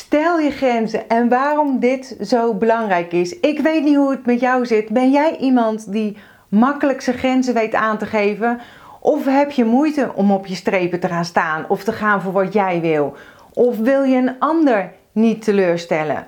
[0.00, 3.38] Stel je grenzen en waarom dit zo belangrijk is.
[3.40, 4.88] Ik weet niet hoe het met jou zit.
[4.88, 6.16] Ben jij iemand die
[6.48, 8.60] makkelijk zijn grenzen weet aan te geven?
[9.00, 12.32] Of heb je moeite om op je strepen te gaan staan of te gaan voor
[12.32, 13.16] wat jij wil?
[13.52, 16.26] Of wil je een ander niet teleurstellen?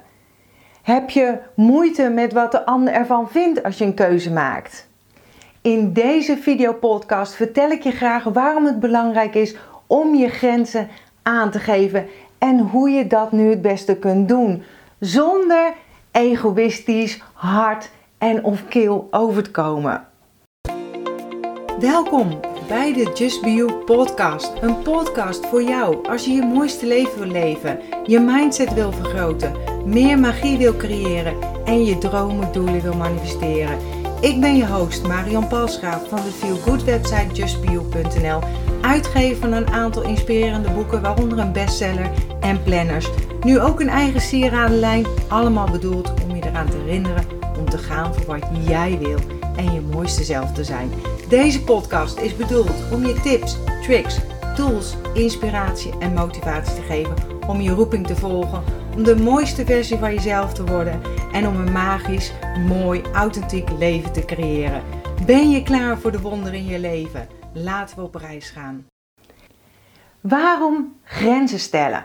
[0.82, 4.88] Heb je moeite met wat de ander ervan vindt als je een keuze maakt?
[5.62, 10.88] In deze videopodcast vertel ik je graag waarom het belangrijk is om je grenzen
[11.22, 12.06] aan te geven
[12.42, 14.62] en hoe je dat nu het beste kunt doen
[14.98, 15.74] zonder
[16.10, 20.06] egoïstisch, hard en of kil over te komen.
[21.80, 24.52] Welkom bij de Just Be You podcast.
[24.60, 29.52] Een podcast voor jou als je je mooiste leven wil leven, je mindset wil vergroten,
[29.84, 33.78] meer magie wil creëren en je dromen doelen wil manifesteren.
[34.20, 38.40] Ik ben je host Marion Palsgraaf van de Feel Good website justbeyou.nl,
[38.82, 43.08] uitgever van een aantal inspirerende boeken, waaronder een bestseller en planners.
[43.42, 47.24] Nu ook een eigen sieradenlijn, allemaal bedoeld om je eraan te herinneren
[47.58, 49.18] om te gaan voor wat jij wil
[49.56, 50.90] en je mooiste zelf te zijn.
[51.28, 54.18] Deze podcast is bedoeld om je tips, tricks,
[54.56, 57.14] tools, inspiratie en motivatie te geven
[57.46, 58.62] om je roeping te volgen,
[58.96, 61.00] om de mooiste versie van jezelf te worden
[61.32, 62.32] en om een magisch,
[62.66, 64.82] mooi, authentiek leven te creëren.
[65.26, 67.41] Ben je klaar voor de wonderen in je leven?
[67.54, 68.86] Laten we op reis gaan.
[70.20, 72.04] Waarom grenzen stellen?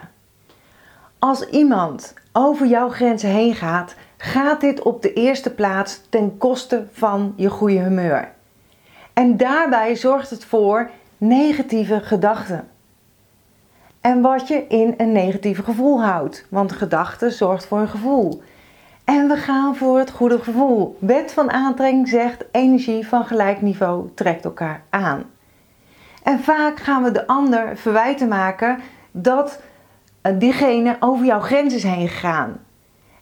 [1.20, 6.86] Als iemand over jouw grenzen heen gaat, gaat dit op de eerste plaats ten koste
[6.92, 8.32] van je goede humeur.
[9.14, 12.68] En daarbij zorgt het voor negatieve gedachten.
[14.02, 16.46] En wat je in een negatief gevoel houdt.
[16.50, 18.42] Want gedachte zorgt voor een gevoel.
[19.04, 20.98] En we gaan voor het goede gevoel.
[21.00, 25.36] Wet van aantrekking zegt energie van gelijk niveau trekt elkaar aan.
[26.28, 28.80] En vaak gaan we de ander verwijten maken
[29.12, 29.62] dat
[30.22, 32.60] eh, diegene over jouw grenzen is heen gegaan.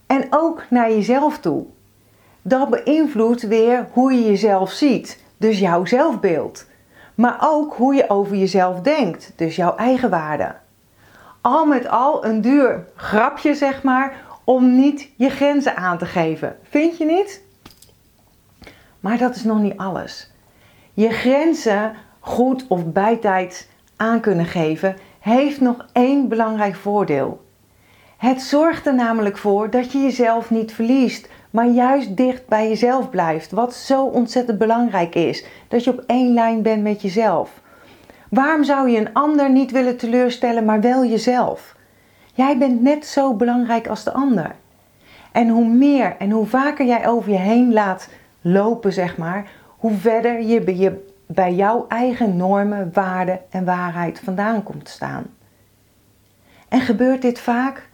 [0.08, 1.66] En ook naar jezelf toe.
[2.42, 6.66] Dat beïnvloedt weer hoe je jezelf ziet, dus jouw zelfbeeld.
[7.16, 10.56] Maar ook hoe je over jezelf denkt, dus jouw eigen waarde.
[11.42, 16.58] Al met al een duur grapje, zeg maar, om niet je grenzen aan te geven.
[16.70, 17.42] Vind je niet?
[19.00, 20.32] Maar dat is nog niet alles.
[20.94, 27.44] Je grenzen goed of bijtijds aan kunnen geven heeft nog één belangrijk voordeel.
[28.18, 33.10] Het zorgt er namelijk voor dat je jezelf niet verliest, maar juist dicht bij jezelf
[33.10, 33.52] blijft.
[33.52, 37.62] Wat zo ontzettend belangrijk is: dat je op één lijn bent met jezelf.
[38.30, 41.76] Waarom zou je een ander niet willen teleurstellen, maar wel jezelf?
[42.34, 44.56] Jij bent net zo belangrijk als de ander.
[45.32, 48.10] En hoe meer en hoe vaker jij over je heen laat
[48.42, 54.64] lopen, zeg maar, hoe verder je je bij jouw eigen normen, waarden en waarheid vandaan
[54.64, 55.26] komt staan.
[56.68, 57.90] En gebeurt dit vaak?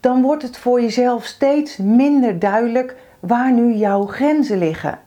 [0.00, 4.98] Dan wordt het voor jezelf steeds minder duidelijk waar nu jouw grenzen liggen.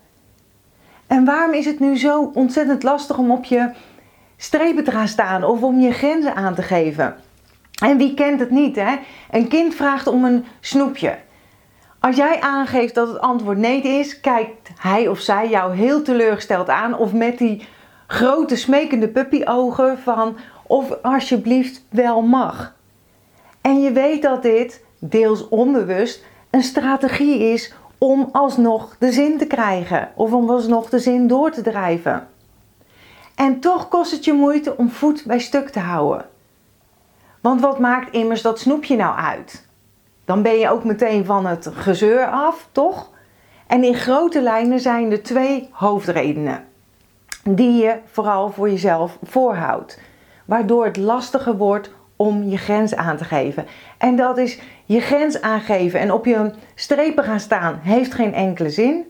[1.07, 3.71] En waarom is het nu zo ontzettend lastig om op je
[4.37, 7.15] strepen te gaan staan of om je grenzen aan te geven?
[7.81, 8.95] En wie kent het niet, hè?
[9.31, 11.17] Een kind vraagt om een snoepje.
[12.05, 16.69] Als jij aangeeft dat het antwoord nee is, kijkt hij of zij jou heel teleurgesteld
[16.69, 17.67] aan of met die
[18.07, 22.75] grote smekende puppyogen van of alsjeblieft wel mag.
[23.61, 29.47] En je weet dat dit, deels onbewust, een strategie is om alsnog de zin te
[29.47, 32.27] krijgen of om alsnog de zin door te drijven.
[33.35, 36.25] En toch kost het je moeite om voet bij stuk te houden.
[37.41, 39.64] Want wat maakt immers dat snoepje nou uit?
[40.25, 43.11] Dan ben je ook meteen van het gezeur af, toch?
[43.67, 46.65] En in grote lijnen zijn er twee hoofdredenen
[47.49, 49.99] die je vooral voor jezelf voorhoudt,
[50.45, 53.65] waardoor het lastiger wordt om je grens aan te geven.
[53.97, 58.69] En dat is je grens aangeven en op je strepen gaan staan heeft geen enkele
[58.69, 59.05] zin.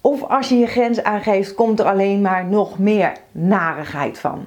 [0.00, 4.46] Of als je je grens aangeeft, komt er alleen maar nog meer narigheid van.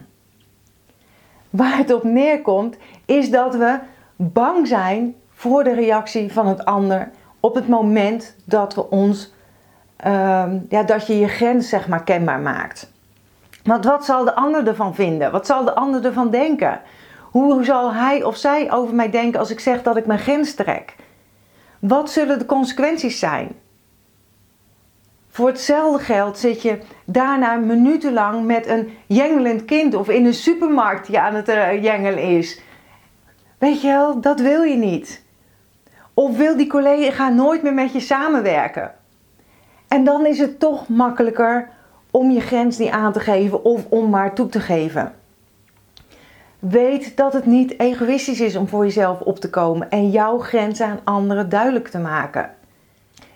[1.49, 3.79] Waar het op neerkomt, is dat we
[4.21, 7.09] bang zijn voor de reactie van het ander
[7.39, 9.33] op het moment dat we ons,
[10.05, 12.91] uh, ja, dat je je grens zeg maar kenbaar maakt.
[13.63, 15.31] Want wat zal de ander ervan vinden?
[15.31, 16.81] Wat zal de ander ervan denken?
[17.19, 20.53] Hoe zal hij of zij over mij denken als ik zeg dat ik mijn grens
[20.53, 20.95] trek?
[21.79, 23.51] Wat zullen de consequenties zijn?
[25.29, 31.07] Voor hetzelfde geld zit je daarna minutenlang met een jengelend kind of in een supermarkt
[31.07, 32.61] die aan het uh, jengelen is.
[33.61, 35.23] Weet je wel, dat wil je niet.
[36.13, 38.91] Of wil die collega nooit meer met je samenwerken?
[39.87, 41.69] En dan is het toch makkelijker
[42.11, 45.13] om je grens niet aan te geven of om maar toe te geven.
[46.59, 50.85] Weet dat het niet egoïstisch is om voor jezelf op te komen en jouw grenzen
[50.85, 52.53] aan anderen duidelijk te maken.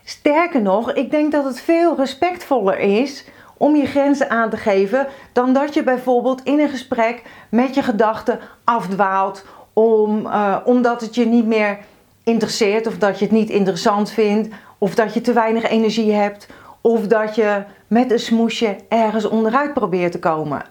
[0.04, 3.25] Sterker nog, ik denk dat het veel respectvoller is
[3.57, 7.83] om je grenzen aan te geven dan dat je bijvoorbeeld in een gesprek met je
[7.83, 9.45] gedachten afdwaalt
[9.75, 11.80] om, uh, omdat het je niet meer
[12.24, 16.48] interesseert of dat je het niet interessant vindt of dat je te weinig energie hebt
[16.81, 20.66] of dat je met een smoesje ergens onderuit probeert te komen.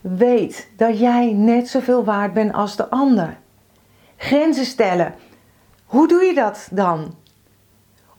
[0.00, 3.38] Weet dat jij net zoveel waard bent als de ander.
[4.16, 5.14] Grenzen stellen.
[5.84, 7.14] Hoe doe je dat dan?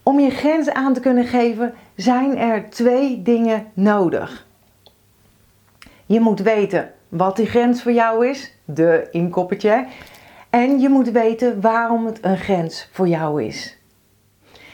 [0.04, 4.48] Om je grenzen aan te kunnen geven zijn er twee dingen nodig.
[6.06, 9.86] Je moet weten wat die grens voor jou is, de inkoppertje.
[10.50, 13.78] En je moet weten waarom het een grens voor jou is.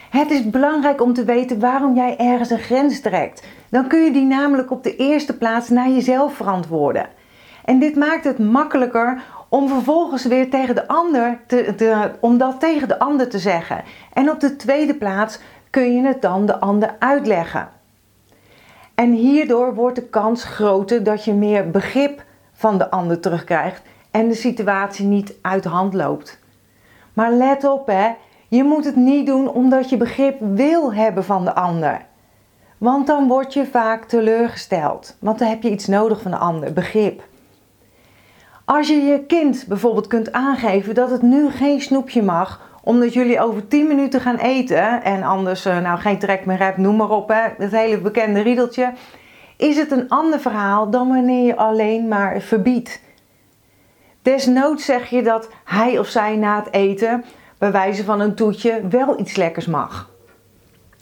[0.09, 3.47] Het is belangrijk om te weten waarom jij ergens een grens trekt.
[3.69, 7.07] Dan kun je die namelijk op de eerste plaats naar jezelf verantwoorden.
[7.65, 12.87] En dit maakt het makkelijker om vervolgens weer tegen de ander te, om dat tegen
[12.87, 13.83] de ander te zeggen.
[14.13, 17.69] En op de tweede plaats kun je het dan de ander uitleggen.
[18.95, 22.23] En hierdoor wordt de kans groter dat je meer begrip
[22.57, 23.81] van de ander terugkrijgt
[24.11, 26.39] en de situatie niet uit de hand loopt.
[27.13, 28.09] Maar let op hè,
[28.47, 32.05] je moet het niet doen omdat je begrip wil hebben van de ander.
[32.77, 35.17] Want dan word je vaak teleurgesteld.
[35.19, 37.23] Want dan heb je iets nodig van de ander, begrip.
[38.65, 43.41] Als je je kind bijvoorbeeld kunt aangeven dat het nu geen snoepje mag, omdat jullie
[43.41, 47.09] over 10 minuten gaan eten en anders eh, nou geen trek meer hebt, noem maar
[47.09, 48.93] op, hè, het hele bekende riedeltje,
[49.57, 53.01] is het een ander verhaal dan wanneer je alleen maar verbiedt.
[54.21, 57.25] Desnoods zeg je dat hij of zij na het eten,
[57.57, 60.09] bij wijze van een toetje, wel iets lekkers mag.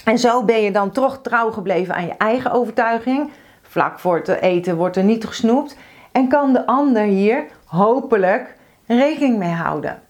[0.06, 3.32] En zo ben je dan toch trouw gebleven aan je eigen overtuiging.
[3.62, 5.78] Vlak voor het eten wordt er niet gesnoept.
[6.12, 8.56] En kan de ander hier hopelijk
[8.86, 10.02] rekening mee houden.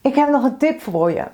[0.00, 1.24] Ik heb nog een tip voor je.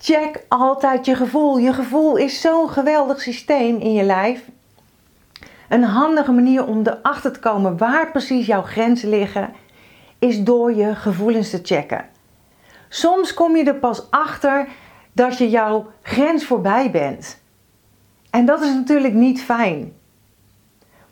[0.00, 1.58] Check altijd je gevoel.
[1.58, 4.48] Je gevoel is zo'n geweldig systeem in je lijf.
[5.68, 9.52] Een handige manier om erachter te komen waar precies jouw grenzen liggen,
[10.18, 12.08] is door je gevoelens te checken.
[12.88, 14.68] Soms kom je er pas achter
[15.12, 17.40] dat je jouw grens voorbij bent.
[18.30, 19.92] En dat is natuurlijk niet fijn.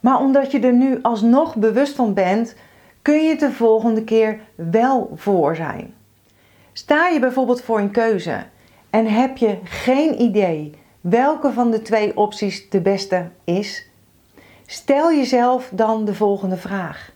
[0.01, 2.57] Maar omdat je er nu alsnog bewust van bent,
[3.03, 5.95] kun je het de volgende keer wel voor zijn.
[6.73, 8.45] Sta je bijvoorbeeld voor een keuze
[8.97, 13.89] en heb je geen idee welke van de twee opties de beste is,
[14.67, 17.13] stel jezelf dan de volgende vraag.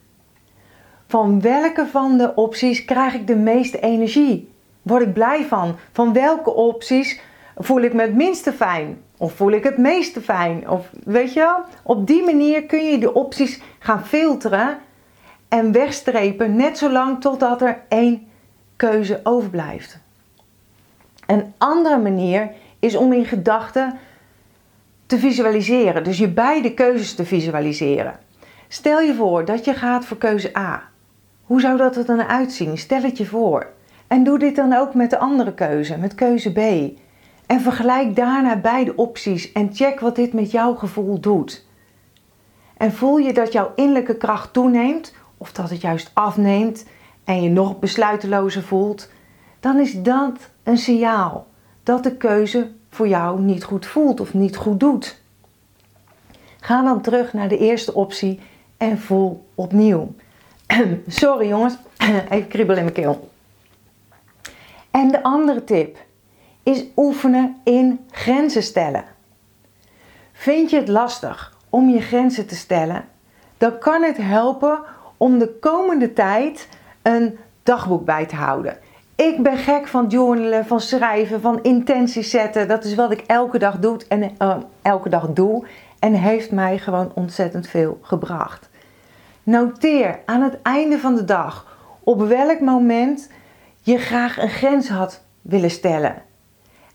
[1.06, 4.50] Van welke van de opties krijg ik de meeste energie?
[4.82, 5.76] Word ik blij van?
[5.92, 7.20] Van welke opties
[7.56, 9.02] voel ik me het minste fijn?
[9.18, 10.70] Of voel ik het meeste fijn?
[10.70, 11.58] Of weet je wel?
[11.82, 14.78] Op die manier kun je de opties gaan filteren
[15.48, 18.28] en wegstrepen, net zolang totdat er één
[18.76, 20.00] keuze overblijft.
[21.30, 23.98] Een andere manier is om in gedachten
[25.06, 28.18] te visualiseren, dus je beide keuzes te visualiseren.
[28.68, 30.82] Stel je voor dat je gaat voor keuze A.
[31.44, 32.78] Hoe zou dat er dan uitzien?
[32.78, 33.66] Stel het je voor.
[34.06, 36.58] En doe dit dan ook met de andere keuze, met keuze B.
[37.46, 41.66] En vergelijk daarna beide opties en check wat dit met jouw gevoel doet.
[42.76, 46.86] En voel je dat jouw innerlijke kracht toeneemt of dat het juist afneemt
[47.24, 49.08] en je nog besluitelozer voelt,
[49.60, 51.46] dan is dat een signaal
[51.82, 55.20] dat de keuze voor jou niet goed voelt of niet goed doet.
[56.60, 58.40] Ga dan terug naar de eerste optie
[58.76, 60.14] en voel opnieuw.
[61.06, 61.76] Sorry jongens,
[62.30, 63.30] even kriebel in mijn keel.
[64.90, 65.98] En de andere tip
[66.62, 69.04] is oefenen in grenzen stellen.
[70.32, 73.04] Vind je het lastig om je grenzen te stellen?
[73.58, 74.78] Dan kan het helpen
[75.16, 76.68] om de komende tijd
[77.02, 78.78] een dagboek bij te houden.
[79.20, 82.68] Ik ben gek van journalen, van schrijven, van intenties zetten.
[82.68, 85.66] Dat is wat ik elke dag doe en uh, elke dag doe
[85.98, 88.68] en heeft mij gewoon ontzettend veel gebracht.
[89.42, 93.30] Noteer aan het einde van de dag op welk moment
[93.82, 96.22] je graag een grens had willen stellen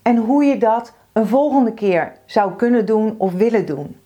[0.01, 3.99] en hoe je dat een volgende keer zou kunnen doen of willen doen.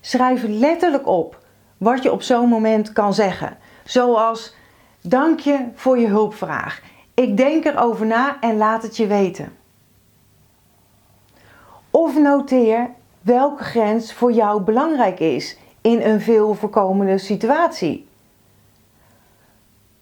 [0.00, 1.38] Schrijf letterlijk op
[1.78, 4.54] wat je op zo'n moment kan zeggen, zoals
[5.00, 6.92] dank je voor je hulpvraag.
[7.14, 9.56] Ik denk erover na en laat het je weten.
[11.90, 12.90] Of noteer
[13.20, 18.08] welke grens voor jou belangrijk is in een veel voorkomende situatie.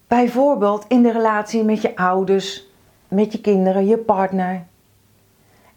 [0.07, 2.67] Bijvoorbeeld in de relatie met je ouders,
[3.07, 4.63] met je kinderen, je partner.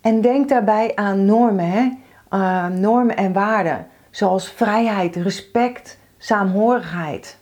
[0.01, 1.91] En denk daarbij aan normen, hè?
[2.31, 7.39] Uh, normen en waarden, zoals vrijheid, respect, saamhorigheid.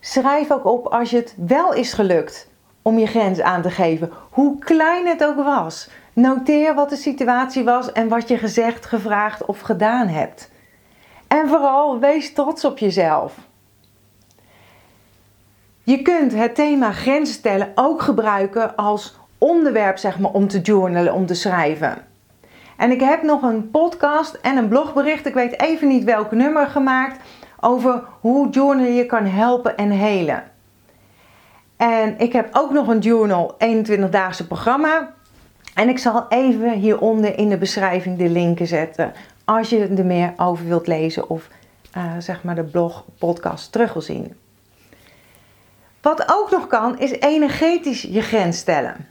[0.00, 2.50] Schrijf ook op als je het wel is gelukt
[2.82, 5.90] om je grens aan te geven, hoe klein het ook was.
[6.12, 10.50] Noteer wat de situatie was en wat je gezegd, gevraagd of gedaan hebt.
[11.28, 13.34] En vooral wees trots op jezelf.
[15.82, 21.14] Je kunt het thema grenzen stellen ook gebruiken als onderwerp zeg maar, om te journalen,
[21.14, 21.98] om te schrijven.
[22.76, 26.66] En ik heb nog een podcast en een blogbericht, ik weet even niet welk nummer
[26.66, 27.20] gemaakt,
[27.60, 30.51] over hoe journalen je kan helpen en helen.
[31.82, 35.14] En ik heb ook nog een journal 21-daagse programma.
[35.74, 39.12] En ik zal even hieronder in de beschrijving de linken zetten
[39.44, 41.48] als je er meer over wilt lezen of
[41.96, 44.34] uh, zeg maar de blog, podcast terug wil zien.
[46.00, 49.08] Wat ook nog kan, is energetisch je grens stellen.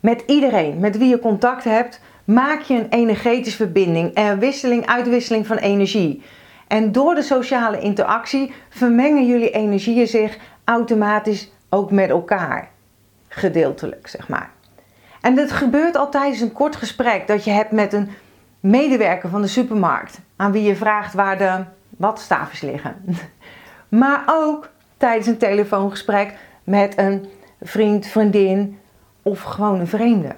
[0.00, 5.46] Met iedereen met wie je contact hebt, maak je een energetische verbinding en wisseling, uitwisseling
[5.46, 6.22] van energie.
[6.68, 12.68] En door de sociale interactie vermengen jullie energieën zich automatisch ook met elkaar.
[13.28, 14.50] Gedeeltelijk, zeg maar.
[15.20, 18.10] En dit gebeurt al tijdens een kort gesprek dat je hebt met een
[18.60, 21.64] medewerker van de supermarkt, aan wie je vraagt waar de
[21.96, 23.04] wattenstaafjes liggen.
[23.88, 26.34] Maar ook tijdens een telefoongesprek
[26.64, 27.26] met een
[27.60, 28.78] vriend, vriendin
[29.22, 30.34] of gewoon een vreemde.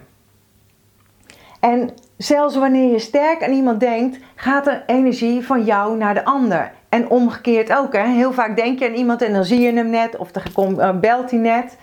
[1.61, 6.25] En zelfs wanneer je sterk aan iemand denkt, gaat er energie van jou naar de
[6.25, 6.73] ander.
[6.91, 7.93] En omgekeerd ook.
[7.93, 8.07] Hè?
[8.07, 10.99] Heel vaak denk je aan iemand en dan zie je hem net of dan eh,
[10.99, 11.77] belt hij net.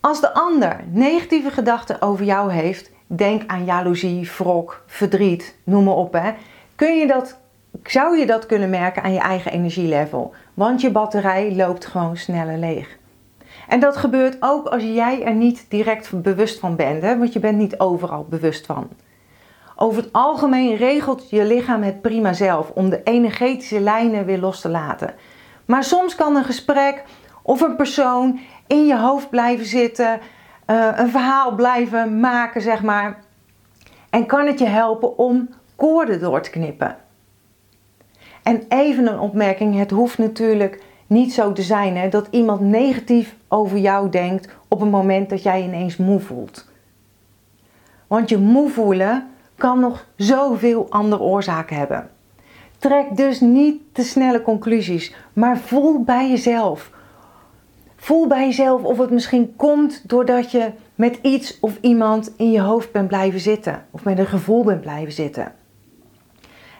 [0.00, 5.94] Als de ander negatieve gedachten over jou heeft, denk aan jaloezie, wrok, verdriet, noem maar
[5.94, 6.12] op.
[6.12, 6.32] Hè?
[6.74, 7.38] Kun je dat,
[7.82, 10.34] zou je dat kunnen merken aan je eigen energielevel?
[10.54, 12.98] Want je batterij loopt gewoon sneller leeg.
[13.68, 17.18] En dat gebeurt ook als jij er niet direct bewust van bent, hè?
[17.18, 18.88] want je bent niet overal bewust van.
[19.78, 24.60] Over het algemeen regelt je lichaam het prima zelf om de energetische lijnen weer los
[24.60, 25.14] te laten.
[25.64, 27.04] Maar soms kan een gesprek
[27.42, 30.20] of een persoon in je hoofd blijven zitten,
[30.66, 33.18] uh, een verhaal blijven maken, zeg maar.
[34.10, 36.96] En kan het je helpen om koorden door te knippen.
[38.42, 43.36] En even een opmerking: het hoeft natuurlijk niet zo te zijn hè, dat iemand negatief
[43.48, 46.70] over jou denkt op het moment dat jij ineens moe voelt.
[48.06, 52.10] Want je moe voelen kan nog zoveel andere oorzaken hebben.
[52.78, 56.90] Trek dus niet te snelle conclusies, maar voel bij jezelf.
[57.96, 62.60] Voel bij jezelf of het misschien komt doordat je met iets of iemand in je
[62.60, 65.52] hoofd bent blijven zitten of met een gevoel bent blijven zitten.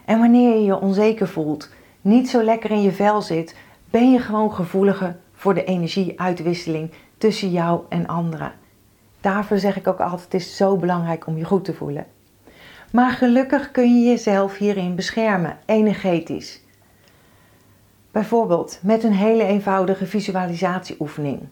[0.05, 3.57] En wanneer je je onzeker voelt, niet zo lekker in je vel zit,
[3.91, 8.53] ben je gewoon gevoeliger voor de energieuitwisseling tussen jou en anderen.
[9.21, 12.07] Daarvoor zeg ik ook altijd: het is zo belangrijk om je goed te voelen.
[12.93, 16.61] Maar gelukkig kun je jezelf hierin beschermen, energetisch.
[18.11, 21.49] Bijvoorbeeld met een hele eenvoudige visualisatieoefening.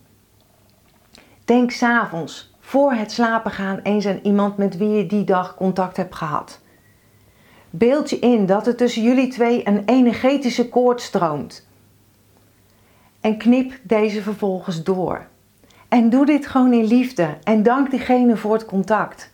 [1.45, 5.97] Denk s'avonds voor het slapen gaan eens aan iemand met wie je die dag contact
[5.97, 6.61] hebt gehad.
[7.71, 11.67] Beeld je in dat er tussen jullie twee een energetische koord stroomt.
[13.21, 15.27] En knip deze vervolgens door.
[15.89, 19.34] En doe dit gewoon in liefde en dank diegene voor het contact.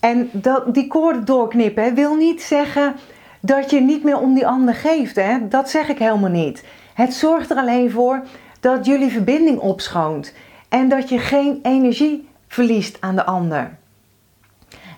[0.00, 2.94] En dat, die koorden doorknippen wil niet zeggen
[3.40, 5.16] dat je niet meer om die ander geeft.
[5.16, 5.48] Hè?
[5.48, 6.64] Dat zeg ik helemaal niet.
[6.94, 8.22] Het zorgt er alleen voor
[8.60, 10.34] dat jullie verbinding opschoont
[10.68, 13.78] en dat je geen energie verliest aan de ander.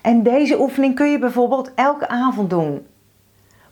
[0.01, 2.87] En deze oefening kun je bijvoorbeeld elke avond doen.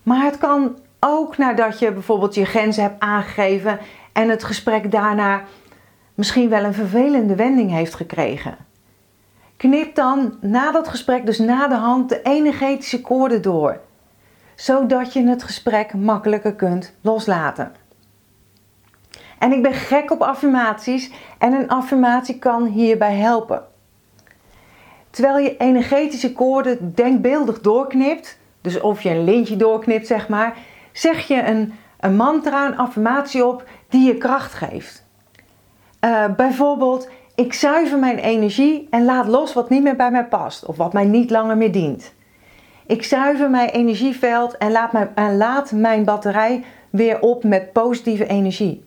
[0.03, 3.79] Maar het kan ook nadat je bijvoorbeeld je grenzen hebt aangegeven
[4.13, 5.41] en het gesprek daarna
[6.13, 8.55] misschien wel een vervelende wending heeft gekregen.
[9.61, 13.79] Knip dan na dat gesprek, dus na de hand, de energetische koorden door,
[14.55, 17.71] zodat je het gesprek makkelijker kunt loslaten.
[19.39, 23.63] En ik ben gek op affirmaties en een affirmatie kan hierbij helpen.
[25.09, 30.57] Terwijl je energetische koorden denkbeeldig doorknipt, dus of je een lintje doorknipt, zeg maar,
[30.91, 35.05] zeg je een, een mantra, een affirmatie op die je kracht geeft.
[36.05, 37.09] Uh, bijvoorbeeld,
[37.41, 40.93] ik zuiver mijn energie en laat los wat niet meer bij mij past of wat
[40.93, 42.13] mij niet langer meer dient.
[42.85, 48.27] Ik zuiver mijn energieveld en laat, mijn, en laat mijn batterij weer op met positieve
[48.27, 48.83] energie.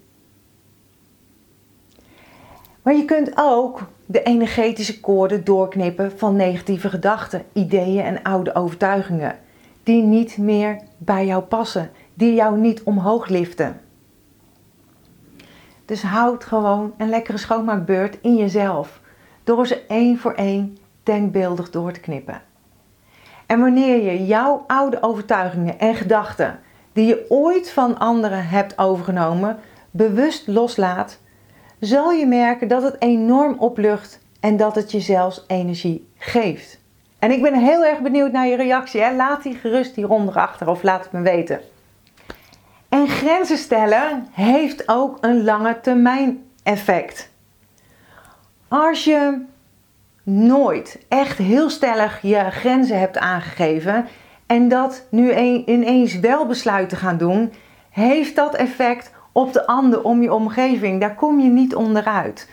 [2.82, 9.38] Maar je kunt ook de energetische koorden doorknippen van negatieve gedachten, ideeën en oude overtuigingen
[9.82, 13.80] die niet meer bij jou passen, die jou niet omhoog liften.
[15.84, 19.00] Dus houd gewoon een lekkere schoonmaakbeurt in jezelf
[19.44, 22.42] door ze één voor één denkbeeldig door te knippen.
[23.46, 26.60] En wanneer je jouw oude overtuigingen en gedachten
[26.92, 29.58] die je ooit van anderen hebt overgenomen,
[29.90, 31.18] bewust loslaat,
[31.80, 36.82] zal je merken dat het enorm oplucht en dat het je zelfs energie geeft.
[37.18, 39.00] En ik ben heel erg benieuwd naar je reactie.
[39.00, 39.14] Hè?
[39.14, 41.60] Laat die gerust hieronder achter of laat het me weten.
[43.04, 47.30] En grenzen stellen heeft ook een lange termijn effect.
[48.68, 49.44] Als je
[50.22, 54.06] nooit echt heel stellig je grenzen hebt aangegeven
[54.46, 55.34] en dat nu
[55.64, 57.52] ineens wel besluit te gaan doen,
[57.90, 61.00] heeft dat effect op de ander om je omgeving.
[61.00, 62.50] Daar kom je niet onderuit.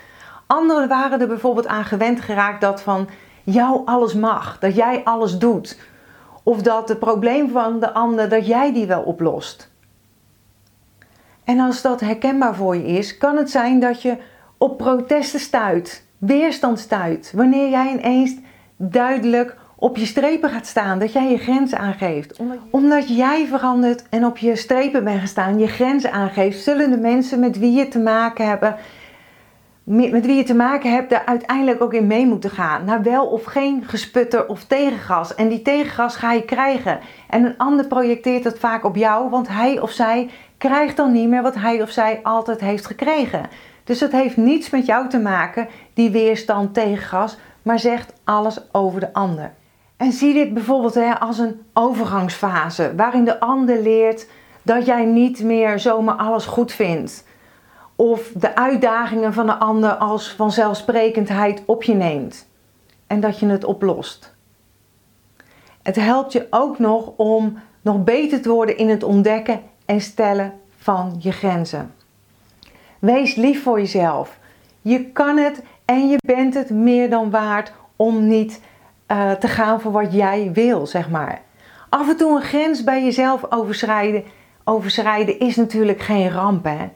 [0.48, 3.10] Anderen waren er bijvoorbeeld aan gewend geraakt dat van
[3.44, 5.80] jou alles mag, dat jij alles doet.
[6.44, 9.71] Of dat het probleem van de ander, dat jij die wel oplost.
[11.52, 14.18] En als dat herkenbaar voor je is, kan het zijn dat je
[14.58, 17.34] op protesten stuit, weerstand stuit.
[17.36, 18.36] Wanneer jij ineens
[18.78, 22.40] duidelijk op je strepen gaat staan, dat jij je grenzen aangeeft.
[22.70, 27.40] Omdat jij verandert en op je strepen bent gestaan, je grenzen aangeeft, zullen de mensen
[27.40, 28.76] met wie je te maken hebben,
[29.84, 32.86] met wie je te maken hebt, daar uiteindelijk ook in mee moeten gaan.
[32.86, 35.36] Naar wel of geen gesputter of tegengas.
[35.36, 37.00] En die tegengas ga je krijgen.
[37.30, 40.30] En een ander projecteert dat vaak op jou, want hij of zij
[40.62, 43.50] krijgt dan niet meer wat hij of zij altijd heeft gekregen.
[43.84, 49.00] Dus het heeft niets met jou te maken, die weerstand tegengas, maar zegt alles over
[49.00, 49.54] de ander.
[49.98, 54.28] En zie dit bijvoorbeeld hè, als een overgangsfase, waarin de ander leert
[54.62, 57.28] dat jij niet meer zomaar alles goed vindt.
[57.96, 62.48] Of de uitdagingen van de ander als vanzelfsprekendheid op je neemt.
[63.08, 64.36] En dat je het oplost.
[65.82, 70.54] Het helpt je ook nog om nog beter te worden in het ontdekken en stellen
[70.78, 71.94] van je grenzen.
[73.00, 74.40] Wees lief voor jezelf.
[74.82, 78.62] Je kan het en je bent het meer dan waard om niet
[79.08, 81.42] uh, te gaan voor wat jij wil, zeg maar.
[81.90, 84.24] Af en toe een grens bij jezelf overschrijden,
[84.64, 86.90] overschrijden is natuurlijk geen ramp, hè.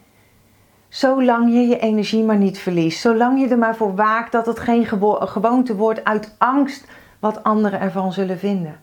[0.90, 3.02] Zolang je je energie maar niet verliest.
[3.02, 4.86] Zolang je er maar voor waakt dat het geen
[5.20, 6.86] gewoonte wordt uit angst
[7.19, 8.80] wat anderen ervan zullen vinden.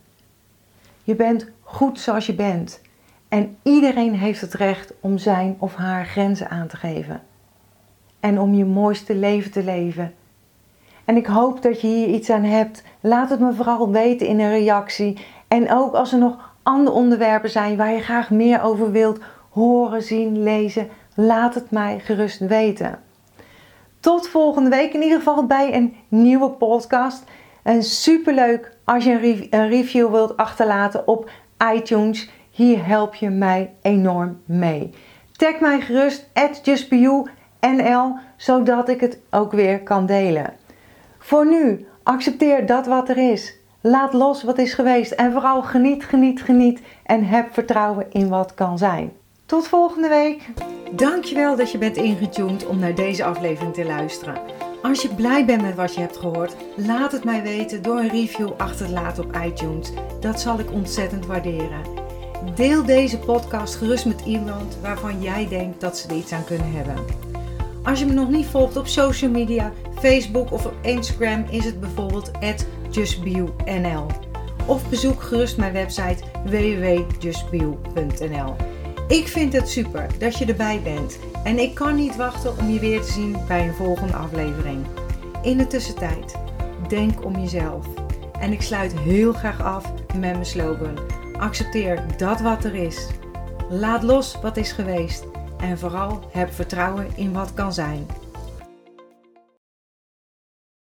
[1.03, 2.81] Je bent goed zoals je bent.
[3.33, 7.23] En iedereen heeft het recht om zijn of haar grenzen aan te geven.
[8.21, 10.14] En om je mooiste leven te leven.
[11.05, 12.83] En ik hoop dat je hier iets aan hebt.
[13.01, 15.18] Laat het me vooral weten in een reactie.
[15.49, 20.03] En ook als er nog andere onderwerpen zijn waar je graag meer over wilt horen,
[20.03, 22.99] zien, lezen, laat het mij gerust weten.
[24.01, 27.25] Tot volgende week in ieder geval bij een nieuwe podcast.
[27.62, 31.31] En superleuk als je een review wilt achterlaten op
[31.75, 32.31] iTunes.
[32.53, 34.95] Hier help je mij enorm mee.
[35.33, 40.55] Tag mij gerust at justbeyou.nl zodat ik het ook weer kan delen.
[41.19, 43.55] Voor nu, accepteer dat wat er is.
[43.81, 48.55] Laat los wat is geweest en vooral geniet, geniet, geniet en heb vertrouwen in wat
[48.55, 49.12] kan zijn.
[49.47, 50.49] Tot volgende week.
[50.93, 54.38] Dankjewel dat je bent ingetuned om naar deze aflevering te luisteren.
[54.83, 58.09] Als je blij bent met wat je hebt gehoord, laat het mij weten door een
[58.09, 59.93] review achter te laten op iTunes.
[60.21, 62.02] Dat zal ik ontzettend waarderen.
[62.55, 66.73] Deel deze podcast gerust met iemand waarvan jij denkt dat ze er iets aan kunnen
[66.73, 66.95] hebben.
[67.83, 71.81] Als je me nog niet volgt op social media, Facebook of op Instagram is het
[71.81, 72.31] bijvoorbeeld
[72.91, 74.07] justbio.nl.
[74.67, 78.57] Of bezoek gerust mijn website www.justbio.nl.
[79.09, 82.79] Ik vind het super dat je erbij bent en ik kan niet wachten om je
[82.79, 84.87] weer te zien bij een volgende aflevering.
[85.43, 86.37] In de tussentijd,
[86.89, 87.87] denk om jezelf.
[88.41, 91.12] En ik sluit heel graag af met mijn slogan
[91.43, 93.09] Accepteer dat wat er is.
[93.71, 95.25] Laat los wat is geweest.
[95.59, 98.07] En vooral heb vertrouwen in wat kan zijn.